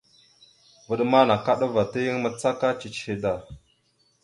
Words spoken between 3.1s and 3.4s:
da.